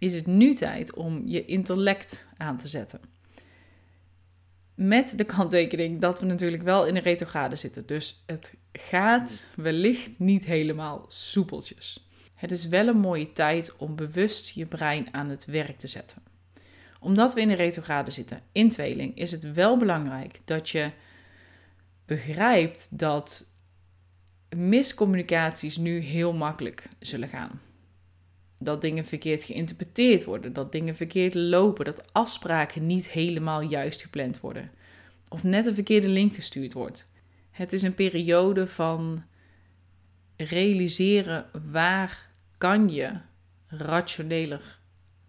is 0.00 0.14
het 0.14 0.26
nu 0.26 0.54
tijd 0.54 0.94
om 0.94 1.22
je 1.26 1.44
intellect 1.44 2.28
aan 2.36 2.58
te 2.58 2.68
zetten. 2.68 3.00
Met 4.74 5.18
de 5.18 5.24
kanttekening 5.24 6.00
dat 6.00 6.20
we 6.20 6.26
natuurlijk 6.26 6.62
wel 6.62 6.86
in 6.86 6.96
een 6.96 7.02
retrograde 7.02 7.56
zitten. 7.56 7.86
Dus 7.86 8.22
het 8.26 8.54
gaat 8.72 9.46
wellicht 9.56 10.18
niet 10.18 10.44
helemaal 10.44 11.04
soepeltjes. 11.08 12.08
Het 12.34 12.50
is 12.50 12.68
wel 12.68 12.88
een 12.88 12.98
mooie 12.98 13.32
tijd 13.32 13.76
om 13.76 13.96
bewust 13.96 14.50
je 14.50 14.66
brein 14.66 15.14
aan 15.14 15.28
het 15.28 15.44
werk 15.44 15.78
te 15.78 15.86
zetten. 15.86 16.22
Omdat 17.00 17.34
we 17.34 17.40
in 17.40 17.50
een 17.50 17.56
retrograde 17.56 18.10
zitten, 18.10 18.42
in 18.52 18.68
tweeling, 18.68 19.16
is 19.16 19.30
het 19.30 19.52
wel 19.52 19.76
belangrijk 19.76 20.38
dat 20.44 20.68
je 20.68 20.90
begrijpt 22.06 22.98
dat 22.98 23.46
miscommunicaties 24.56 25.76
nu 25.76 25.98
heel 25.98 26.32
makkelijk 26.32 26.88
zullen 26.98 27.28
gaan. 27.28 27.60
Dat 28.62 28.80
dingen 28.80 29.04
verkeerd 29.04 29.44
geïnterpreteerd 29.44 30.24
worden, 30.24 30.52
dat 30.52 30.72
dingen 30.72 30.96
verkeerd 30.96 31.34
lopen, 31.34 31.84
dat 31.84 32.12
afspraken 32.12 32.86
niet 32.86 33.10
helemaal 33.10 33.60
juist 33.60 34.02
gepland 34.02 34.40
worden. 34.40 34.70
Of 35.28 35.42
net 35.42 35.66
een 35.66 35.74
verkeerde 35.74 36.08
link 36.08 36.34
gestuurd 36.34 36.72
wordt. 36.72 37.12
Het 37.50 37.72
is 37.72 37.82
een 37.82 37.94
periode 37.94 38.66
van 38.66 39.24
realiseren 40.36 41.46
waar 41.70 42.30
kan 42.58 42.88
je 42.88 43.12
rationeler 43.66 44.78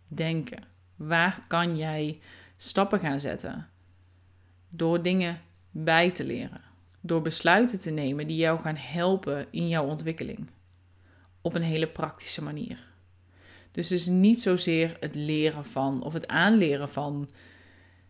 denken? 0.07 0.63
Waar 0.95 1.45
kan 1.47 1.77
jij 1.77 2.19
stappen 2.57 2.99
gaan 2.99 3.19
zetten? 3.19 3.67
Door 4.69 5.01
dingen 5.01 5.41
bij 5.71 6.11
te 6.11 6.23
leren. 6.23 6.61
Door 7.01 7.21
besluiten 7.21 7.79
te 7.79 7.91
nemen 7.91 8.27
die 8.27 8.37
jou 8.37 8.59
gaan 8.59 8.75
helpen 8.75 9.47
in 9.51 9.67
jouw 9.67 9.85
ontwikkeling. 9.85 10.49
Op 11.41 11.53
een 11.53 11.61
hele 11.61 11.87
praktische 11.87 12.43
manier. 12.43 12.90
Dus 13.71 13.91
is 13.91 14.07
niet 14.07 14.41
zozeer 14.41 14.97
het 14.99 15.15
leren 15.15 15.65
van 15.65 16.03
of 16.03 16.13
het 16.13 16.27
aanleren 16.27 16.89
van 16.89 17.29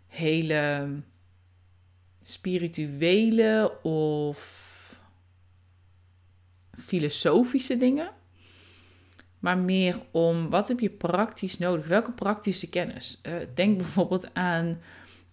hele 0.08 0.89
spirituele 2.22 3.82
of 3.82 4.60
filosofische 6.72 7.77
dingen, 7.77 8.10
maar 9.39 9.58
meer 9.58 10.00
om 10.12 10.50
wat 10.50 10.68
heb 10.68 10.80
je 10.80 10.89
praktisch 10.89 11.58
nodig? 11.58 11.88
Welke 11.88 12.12
praktische 12.12 12.70
kennis? 12.70 13.22
Uh, 13.24 13.34
denk 13.53 13.77
bijvoorbeeld 13.77 14.34
aan 14.34 14.82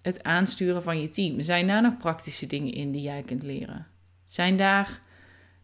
het 0.02 0.22
aansturen 0.22 0.82
van 0.82 1.00
je 1.00 1.08
team. 1.08 1.42
Zijn 1.42 1.66
daar 1.66 1.82
nog 1.82 1.96
praktische 1.96 2.46
dingen 2.46 2.72
in 2.72 2.92
die 2.92 3.02
jij 3.02 3.22
kunt 3.22 3.42
leren? 3.42 3.86
Zijn 4.24 4.56
daar 4.56 5.00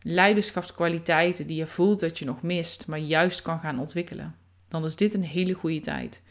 leiderschapskwaliteiten 0.02 1.46
die 1.46 1.56
je 1.56 1.66
voelt 1.66 2.00
dat 2.00 2.18
je 2.18 2.24
nog 2.24 2.42
mist, 2.42 2.86
maar 2.86 2.98
juist 2.98 3.42
kan 3.42 3.60
gaan 3.60 3.78
ontwikkelen? 3.78 4.34
Dan 4.74 4.84
is 4.84 4.96
dit 4.96 5.14
een 5.14 5.24
hele 5.24 5.52
goede 5.52 5.80
tijd. 5.80 6.22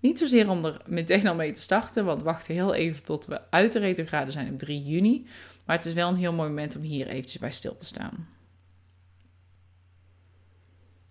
Niet 0.00 0.18
zozeer 0.18 0.50
om 0.50 0.64
er 0.64 0.80
meteen 0.86 1.26
al 1.26 1.34
mee 1.34 1.52
te 1.52 1.60
starten, 1.60 2.04
want 2.04 2.22
wacht 2.22 2.46
heel 2.46 2.74
even 2.74 3.04
tot 3.04 3.26
we 3.26 3.50
uit 3.50 3.72
de 3.72 3.78
retrograde 3.78 4.30
zijn 4.30 4.52
op 4.52 4.58
3 4.58 4.80
juni. 4.80 5.26
Maar 5.66 5.76
het 5.76 5.84
is 5.84 5.92
wel 5.92 6.08
een 6.08 6.16
heel 6.16 6.32
mooi 6.32 6.48
moment 6.48 6.76
om 6.76 6.82
hier 6.82 7.06
eventjes 7.06 7.40
bij 7.40 7.50
stil 7.50 7.76
te 7.76 7.84
staan. 7.84 8.28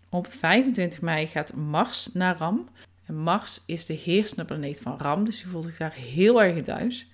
Op 0.09 0.31
25 0.31 1.01
mei 1.01 1.27
gaat 1.27 1.55
Mars 1.55 2.09
naar 2.13 2.37
Ram. 2.37 2.69
En 3.05 3.15
Mars 3.15 3.61
is 3.65 3.85
de 3.85 3.93
heersende 3.93 4.45
planeet 4.45 4.81
van 4.81 4.97
Ram, 4.97 5.25
dus 5.25 5.41
je 5.41 5.47
voelt 5.47 5.63
zich 5.63 5.77
daar 5.77 5.93
heel 5.93 6.43
erg 6.43 6.63
thuis. 6.63 7.07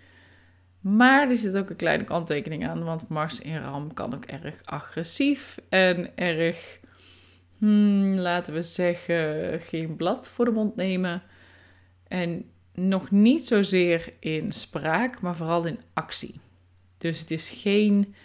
Maar 0.80 1.30
er 1.30 1.38
zit 1.38 1.58
ook 1.58 1.70
een 1.70 1.76
kleine 1.76 2.04
kanttekening 2.04 2.68
aan, 2.68 2.84
want 2.84 3.08
Mars 3.08 3.40
in 3.40 3.58
Ram 3.58 3.94
kan 3.94 4.16
ook 4.16 4.26
erg 4.26 4.62
agressief 4.66 5.58
en 5.70 6.18
erg, 6.18 6.80
hmm, 7.58 8.16
laten 8.16 8.54
we 8.54 8.62
zeggen, 8.62 9.62
geen 9.62 9.96
blad 9.96 10.30
voor 10.30 10.46
de 10.46 10.52
mond 10.52 10.76
nemen. 10.76 11.24
En 12.08 12.46
nog 12.74 13.12
niet 13.12 13.46
zozeer 13.46 14.14
in 14.20 14.52
spraak, 14.52 15.22
maar 15.22 15.36
vooral 15.36 15.66
in 15.66 15.80
actie. 15.94 16.40
Dus 16.98 17.20
het 17.20 17.32
is 17.32 17.50
geen 17.50 18.16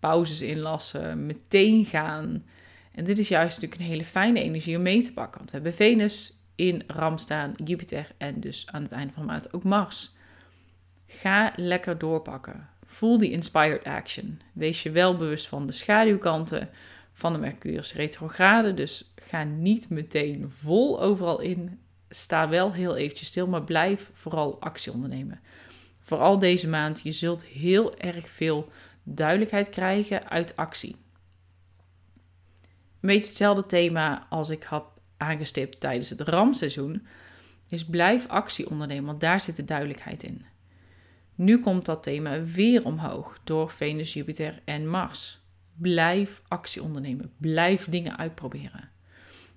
pauzes 0.00 0.42
inlassen, 0.42 1.26
meteen 1.26 1.84
gaan. 1.84 2.44
En 2.92 3.04
dit 3.04 3.18
is 3.18 3.28
juist 3.28 3.54
natuurlijk 3.54 3.80
een 3.80 3.86
hele 3.86 4.04
fijne 4.04 4.42
energie 4.42 4.76
om 4.76 4.82
mee 4.82 5.02
te 5.02 5.12
pakken. 5.12 5.38
Want 5.38 5.50
we 5.50 5.56
hebben 5.56 5.74
Venus 5.74 6.38
in 6.54 6.82
Ram 6.86 7.18
staan, 7.18 7.52
Jupiter 7.64 8.10
en 8.16 8.40
dus 8.40 8.66
aan 8.70 8.82
het 8.82 8.92
einde 8.92 9.12
van 9.12 9.22
de 9.22 9.28
maand 9.28 9.52
ook 9.52 9.64
Mars. 9.64 10.12
Ga 11.06 11.52
lekker 11.56 11.98
doorpakken. 11.98 12.68
Voel 12.84 13.18
die 13.18 13.30
inspired 13.30 13.84
action. 13.84 14.40
Wees 14.52 14.82
je 14.82 14.90
wel 14.90 15.16
bewust 15.16 15.48
van 15.48 15.66
de 15.66 15.72
schaduwkanten 15.72 16.70
van 17.18 17.32
de 17.32 17.38
Mercurius 17.38 17.94
retrograde. 17.94 18.74
Dus 18.74 19.12
ga 19.16 19.44
niet 19.44 19.90
meteen 19.90 20.50
vol 20.50 21.00
overal 21.00 21.40
in. 21.40 21.80
Sta 22.08 22.48
wel 22.48 22.72
heel 22.72 22.96
eventjes 22.96 23.28
stil, 23.28 23.46
maar 23.46 23.64
blijf 23.64 24.10
vooral 24.12 24.60
actie 24.60 24.92
ondernemen. 24.92 25.40
Vooral 26.00 26.38
deze 26.38 26.68
maand, 26.68 27.00
je 27.02 27.12
zult 27.12 27.44
heel 27.44 27.98
erg 27.98 28.30
veel 28.30 28.68
duidelijkheid 29.02 29.70
krijgen 29.70 30.28
uit 30.28 30.56
actie. 30.56 30.96
Een 33.00 33.08
beetje 33.08 33.28
hetzelfde 33.28 33.66
thema 33.66 34.26
als 34.30 34.50
ik 34.50 34.62
had 34.62 34.84
aangestipt 35.16 35.80
tijdens 35.80 36.10
het 36.10 36.20
ramseizoen. 36.20 37.06
Is 37.68 37.84
blijf 37.84 38.28
actie 38.28 38.70
ondernemen, 38.70 39.04
want 39.04 39.20
daar 39.20 39.40
zit 39.40 39.56
de 39.56 39.64
duidelijkheid 39.64 40.22
in. 40.22 40.44
Nu 41.34 41.60
komt 41.60 41.84
dat 41.84 42.02
thema 42.02 42.42
weer 42.42 42.84
omhoog 42.84 43.38
door 43.44 43.70
Venus, 43.70 44.12
Jupiter 44.12 44.62
en 44.64 44.88
Mars. 44.88 45.40
Blijf 45.78 46.42
actie 46.48 46.82
ondernemen, 46.82 47.32
blijf 47.36 47.88
dingen 47.88 48.18
uitproberen. 48.18 48.90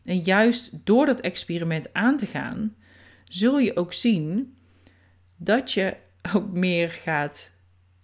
En 0.03 0.19
juist 0.19 0.85
door 0.85 1.05
dat 1.05 1.19
experiment 1.19 1.93
aan 1.93 2.17
te 2.17 2.25
gaan, 2.25 2.75
zul 3.25 3.59
je 3.59 3.75
ook 3.75 3.93
zien 3.93 4.55
dat 5.35 5.71
je 5.71 5.97
ook 6.35 6.51
meer 6.51 6.89
gaat 6.89 7.53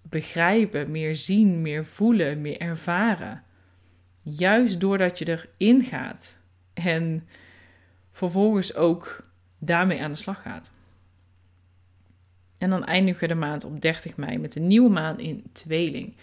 begrijpen, 0.01 0.91
meer 0.91 1.15
zien, 1.15 1.61
meer 1.61 1.85
voelen, 1.85 2.41
meer 2.41 2.57
ervaren. 2.59 3.43
Juist 4.21 4.79
doordat 4.79 5.19
je 5.19 5.39
erin 5.57 5.83
gaat 5.83 6.41
en 6.73 7.27
vervolgens 8.11 8.75
ook 8.75 9.27
daarmee 9.59 10.01
aan 10.01 10.11
de 10.11 10.17
slag 10.17 10.41
gaat. 10.41 10.71
En 12.57 12.69
dan 12.69 12.85
eindigen 12.85 13.21
we 13.21 13.27
de 13.27 13.35
maand 13.35 13.63
op 13.63 13.81
30 13.81 14.17
mei 14.17 14.37
met 14.37 14.55
een 14.55 14.67
nieuwe 14.67 14.89
maan 14.89 15.19
in 15.19 15.43
tweeling. 15.51 16.15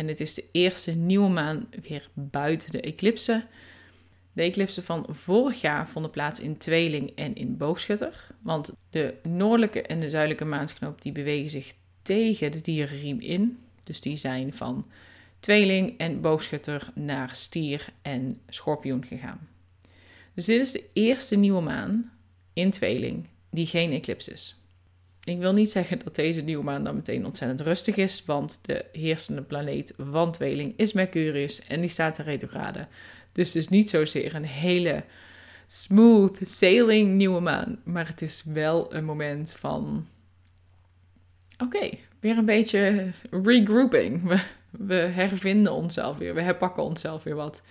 En 0.00 0.08
het 0.08 0.20
is 0.20 0.34
de 0.34 0.44
eerste 0.52 0.92
nieuwe 0.92 1.28
maan 1.28 1.68
weer 1.82 2.08
buiten 2.14 2.70
de 2.70 2.80
eclipse. 2.80 3.44
De 4.32 4.42
eclipsen 4.42 4.84
van 4.84 5.06
vorig 5.08 5.60
jaar 5.60 5.88
vonden 5.88 6.10
plaats 6.10 6.40
in 6.40 6.56
tweeling 6.56 7.12
en 7.14 7.34
in 7.34 7.56
boogschutter. 7.56 8.26
Want 8.42 8.76
de 8.90 9.14
noordelijke 9.22 9.82
en 9.82 10.00
de 10.00 10.10
zuidelijke 10.10 10.44
maansknoop 10.44 11.02
die 11.02 11.12
bewegen 11.12 11.50
zich 11.50 11.74
tegen 12.02 12.52
de 12.52 12.60
dierenriem 12.60 13.20
in. 13.20 13.58
Dus 13.84 14.00
die 14.00 14.16
zijn 14.16 14.54
van 14.54 14.86
tweeling 15.40 15.98
en 15.98 16.20
boogschutter 16.20 16.90
naar 16.94 17.34
stier 17.34 17.88
en 18.02 18.40
schorpioen 18.48 19.06
gegaan. 19.06 19.48
Dus 20.34 20.44
dit 20.44 20.60
is 20.60 20.72
de 20.72 20.84
eerste 20.92 21.36
nieuwe 21.36 21.62
maan 21.62 22.12
in 22.52 22.70
tweeling 22.70 23.26
die 23.50 23.66
geen 23.66 23.92
eclipse 23.92 24.32
is. 24.32 24.59
Ik 25.24 25.38
wil 25.38 25.52
niet 25.52 25.70
zeggen 25.70 25.98
dat 26.04 26.14
deze 26.14 26.40
nieuwe 26.40 26.64
maan 26.64 26.84
dan 26.84 26.94
meteen 26.94 27.26
ontzettend 27.26 27.60
rustig 27.60 27.96
is, 27.96 28.24
want 28.24 28.58
de 28.62 28.84
heersende 28.92 29.42
planeet 29.42 29.94
van 29.98 30.32
tweeling 30.32 30.74
is 30.76 30.92
Mercurius 30.92 31.66
en 31.66 31.80
die 31.80 31.90
staat 31.90 32.18
in 32.18 32.24
retrograde. 32.24 32.86
Dus 33.32 33.46
het 33.46 33.56
is 33.56 33.68
niet 33.68 33.90
zozeer 33.90 34.34
een 34.34 34.44
hele 34.44 35.04
smooth 35.66 36.38
sailing 36.42 37.12
nieuwe 37.14 37.40
maan, 37.40 37.80
maar 37.84 38.08
het 38.08 38.22
is 38.22 38.42
wel 38.44 38.94
een 38.94 39.04
moment 39.04 39.56
van 39.58 40.06
oké, 41.58 41.90
weer 42.20 42.38
een 42.38 42.44
beetje 42.44 43.08
regrouping. 43.30 44.28
We, 44.28 44.40
we 44.70 44.94
hervinden 44.94 45.72
onszelf 45.72 46.16
weer, 46.16 46.34
we 46.34 46.42
herpakken 46.42 46.82
onszelf 46.82 47.22
weer 47.22 47.34
wat. 47.34 47.62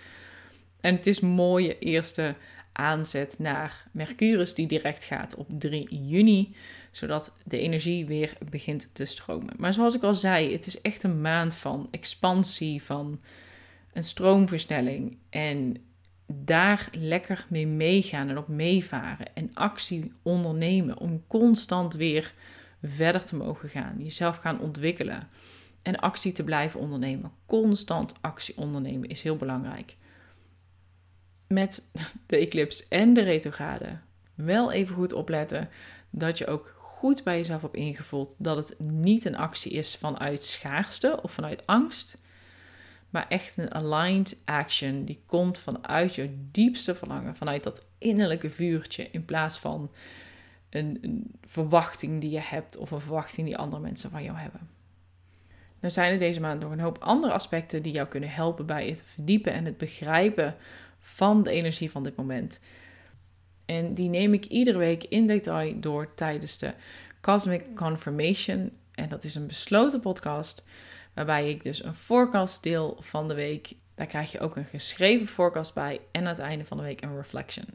En 0.80 0.94
het 0.94 1.06
is 1.06 1.20
mooie 1.20 1.78
eerste 1.78 2.34
aanzet 2.80 3.38
naar 3.38 3.88
Mercurius, 3.92 4.54
die 4.54 4.66
direct 4.66 5.04
gaat 5.04 5.34
op 5.34 5.46
3 5.50 6.06
juni, 6.06 6.54
zodat 6.90 7.32
de 7.44 7.58
energie 7.58 8.06
weer 8.06 8.32
begint 8.50 8.90
te 8.92 9.04
stromen. 9.04 9.54
Maar 9.58 9.72
zoals 9.72 9.94
ik 9.94 10.02
al 10.02 10.14
zei, 10.14 10.52
het 10.52 10.66
is 10.66 10.80
echt 10.80 11.02
een 11.02 11.20
maand 11.20 11.54
van 11.54 11.88
expansie, 11.90 12.82
van 12.82 13.20
een 13.92 14.04
stroomversnelling. 14.04 15.16
En 15.30 15.76
daar 16.26 16.88
lekker 16.92 17.46
mee 17.48 17.66
meegaan 17.66 18.28
en 18.28 18.38
op 18.38 18.48
meevaren 18.48 19.34
en 19.34 19.50
actie 19.54 20.12
ondernemen 20.22 20.98
om 20.98 21.22
constant 21.26 21.94
weer 21.94 22.34
verder 22.82 23.24
te 23.24 23.36
mogen 23.36 23.68
gaan, 23.68 23.94
jezelf 23.98 24.36
gaan 24.36 24.60
ontwikkelen 24.60 25.28
en 25.82 25.96
actie 25.96 26.32
te 26.32 26.44
blijven 26.44 26.80
ondernemen. 26.80 27.32
Constant 27.46 28.14
actie 28.20 28.56
ondernemen 28.56 29.08
is 29.08 29.22
heel 29.22 29.36
belangrijk 29.36 29.96
met 31.52 31.90
de 32.26 32.36
eclipse 32.36 32.84
en 32.88 33.14
de 33.14 33.22
retrograde 33.22 33.98
wel 34.34 34.72
even 34.72 34.94
goed 34.94 35.12
opletten 35.12 35.68
dat 36.10 36.38
je 36.38 36.46
ook 36.46 36.74
goed 36.78 37.24
bij 37.24 37.36
jezelf 37.36 37.62
hebt 37.62 37.74
ingevoeld 37.74 38.34
dat 38.38 38.56
het 38.56 38.80
niet 38.80 39.24
een 39.24 39.36
actie 39.36 39.72
is 39.72 39.96
vanuit 39.96 40.42
schaarste 40.42 41.22
of 41.22 41.32
vanuit 41.32 41.66
angst, 41.66 42.16
maar 43.10 43.28
echt 43.28 43.56
een 43.56 43.74
aligned 43.74 44.36
action 44.44 45.04
die 45.04 45.22
komt 45.26 45.58
vanuit 45.58 46.14
je 46.14 46.36
diepste 46.50 46.94
verlangen, 46.94 47.36
vanuit 47.36 47.62
dat 47.62 47.86
innerlijke 47.98 48.50
vuurtje 48.50 49.08
in 49.10 49.24
plaats 49.24 49.58
van 49.58 49.90
een, 50.70 50.98
een 51.00 51.30
verwachting 51.46 52.20
die 52.20 52.30
je 52.30 52.40
hebt 52.40 52.76
of 52.76 52.90
een 52.90 53.00
verwachting 53.00 53.46
die 53.46 53.58
andere 53.58 53.82
mensen 53.82 54.10
van 54.10 54.22
jou 54.22 54.36
hebben. 54.36 54.68
Er 55.80 55.90
zijn 55.90 56.12
er 56.12 56.18
deze 56.18 56.40
maand 56.40 56.62
nog 56.62 56.72
een 56.72 56.80
hoop 56.80 56.98
andere 56.98 57.32
aspecten 57.32 57.82
die 57.82 57.92
jou 57.92 58.08
kunnen 58.08 58.30
helpen 58.30 58.66
bij 58.66 58.88
het 58.88 59.04
verdiepen 59.06 59.52
en 59.52 59.64
het 59.64 59.78
begrijpen 59.78 60.56
van 61.00 61.42
de 61.42 61.50
energie 61.50 61.90
van 61.90 62.02
dit 62.02 62.16
moment. 62.16 62.60
En 63.66 63.92
die 63.92 64.08
neem 64.08 64.32
ik 64.32 64.44
iedere 64.44 64.78
week 64.78 65.04
in 65.04 65.26
detail 65.26 65.80
door 65.80 66.14
tijdens 66.14 66.58
de 66.58 66.72
Cosmic 67.20 67.74
Confirmation. 67.74 68.72
En 68.94 69.08
dat 69.08 69.24
is 69.24 69.34
een 69.34 69.46
besloten 69.46 70.00
podcast 70.00 70.64
waarbij 71.14 71.50
ik 71.50 71.62
dus 71.62 71.84
een 71.84 71.94
forecast 71.94 72.62
deel 72.62 72.96
van 73.00 73.28
de 73.28 73.34
week. 73.34 73.72
Daar 73.94 74.06
krijg 74.06 74.32
je 74.32 74.40
ook 74.40 74.56
een 74.56 74.64
geschreven 74.64 75.26
forecast 75.26 75.74
bij 75.74 76.00
en 76.12 76.20
aan 76.22 76.28
het 76.28 76.38
einde 76.38 76.64
van 76.64 76.76
de 76.76 76.82
week 76.82 77.02
een 77.02 77.16
reflection. 77.16 77.66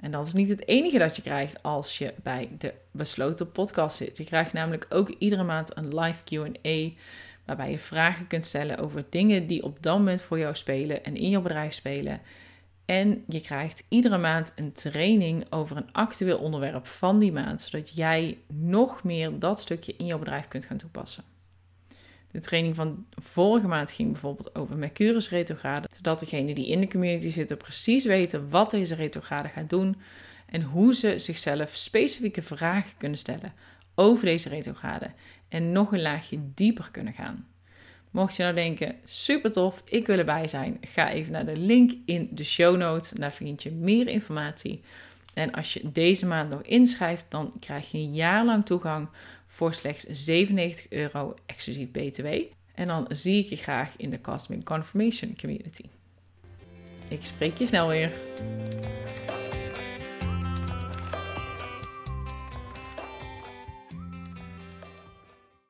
En 0.00 0.10
dat 0.10 0.26
is 0.26 0.32
niet 0.32 0.48
het 0.48 0.68
enige 0.68 0.98
dat 0.98 1.16
je 1.16 1.22
krijgt 1.22 1.62
als 1.62 1.98
je 1.98 2.14
bij 2.22 2.50
de 2.58 2.74
besloten 2.90 3.52
podcast 3.52 3.96
zit. 3.96 4.16
Je 4.16 4.24
krijgt 4.24 4.52
namelijk 4.52 4.86
ook 4.88 5.08
iedere 5.08 5.42
maand 5.42 5.76
een 5.76 5.98
live 5.98 6.24
QA 6.24 7.00
waarbij 7.44 7.70
je 7.70 7.78
vragen 7.78 8.26
kunt 8.26 8.46
stellen 8.46 8.78
over 8.78 9.04
dingen 9.08 9.46
die 9.46 9.62
op 9.62 9.82
dat 9.82 9.98
moment 9.98 10.22
voor 10.22 10.38
jou 10.38 10.54
spelen 10.54 11.04
en 11.04 11.16
in 11.16 11.30
jouw 11.30 11.42
bedrijf 11.42 11.74
spelen. 11.74 12.20
En 12.84 13.24
je 13.28 13.40
krijgt 13.40 13.86
iedere 13.88 14.18
maand 14.18 14.52
een 14.56 14.72
training 14.72 15.52
over 15.52 15.76
een 15.76 15.92
actueel 15.92 16.38
onderwerp 16.38 16.86
van 16.86 17.18
die 17.18 17.32
maand, 17.32 17.62
zodat 17.62 17.96
jij 17.96 18.38
nog 18.46 19.02
meer 19.02 19.38
dat 19.38 19.60
stukje 19.60 19.94
in 19.96 20.06
jouw 20.06 20.18
bedrijf 20.18 20.48
kunt 20.48 20.64
gaan 20.64 20.76
toepassen. 20.76 21.24
De 22.30 22.40
training 22.40 22.74
van 22.74 23.06
vorige 23.10 23.66
maand 23.66 23.92
ging 23.92 24.10
bijvoorbeeld 24.12 24.54
over 24.54 24.76
Mercurius 24.76 25.30
retrograde, 25.30 25.88
zodat 25.94 26.20
degenen 26.20 26.54
die 26.54 26.68
in 26.68 26.80
de 26.80 26.88
community 26.88 27.28
zitten 27.28 27.56
precies 27.56 28.04
weten 28.04 28.50
wat 28.50 28.70
deze 28.70 28.94
retrograde 28.94 29.48
gaat 29.48 29.70
doen 29.70 29.96
en 30.46 30.62
hoe 30.62 30.94
ze 30.94 31.18
zichzelf 31.18 31.74
specifieke 31.74 32.42
vragen 32.42 32.96
kunnen 32.98 33.18
stellen 33.18 33.52
over 33.94 34.24
deze 34.24 34.48
retrograde 34.48 35.10
en 35.48 35.72
nog 35.72 35.92
een 35.92 36.02
laagje 36.02 36.38
dieper 36.54 36.88
kunnen 36.90 37.12
gaan. 37.12 37.46
Mocht 38.14 38.36
je 38.36 38.42
nou 38.42 38.54
denken, 38.54 38.96
super 39.04 39.52
tof, 39.52 39.82
ik 39.84 40.06
wil 40.06 40.18
erbij 40.18 40.48
zijn, 40.48 40.78
ga 40.80 41.10
even 41.10 41.32
naar 41.32 41.44
de 41.44 41.56
link 41.56 41.92
in 42.04 42.28
de 42.30 42.44
show 42.44 42.76
notes. 42.76 43.10
Daar 43.10 43.32
vind 43.32 43.62
je 43.62 43.70
meer 43.70 44.08
informatie. 44.08 44.82
En 45.32 45.52
als 45.52 45.74
je 45.74 45.92
deze 45.92 46.26
maand 46.26 46.50
nog 46.50 46.62
inschrijft, 46.62 47.26
dan 47.28 47.52
krijg 47.60 47.90
je 47.90 47.98
een 47.98 48.14
jaar 48.14 48.44
lang 48.44 48.66
toegang 48.66 49.08
voor 49.46 49.74
slechts 49.74 50.04
97 50.10 50.86
euro 50.88 51.34
exclusief 51.46 51.90
BTW. 51.90 52.26
En 52.74 52.86
dan 52.86 53.06
zie 53.08 53.44
ik 53.44 53.48
je 53.48 53.56
graag 53.56 53.90
in 53.96 54.10
de 54.10 54.20
Cosmic 54.20 54.64
Confirmation 54.64 55.36
Community. 55.40 55.84
Ik 57.08 57.24
spreek 57.24 57.58
je 57.58 57.66
snel 57.66 57.88
weer. 57.88 58.12